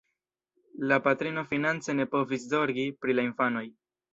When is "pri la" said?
3.05-3.31